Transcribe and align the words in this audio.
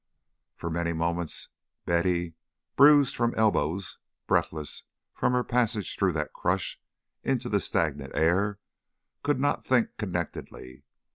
For 0.55 0.71
many 0.71 0.93
moments 0.93 1.47
Betty, 1.85 2.33
bruised 2.75 3.15
from 3.15 3.35
elbows, 3.35 3.99
breathless 4.25 4.81
from 5.13 5.33
her 5.33 5.43
passage 5.43 5.95
through 5.95 6.13
that 6.13 6.33
crush 6.33 6.81
in 7.23 7.37
the 7.37 7.59
stagnant 7.59 8.15
air, 8.15 8.57
could 9.21 9.39
not 9.39 9.63
think 9.63 9.97
connectedly. 9.99 10.85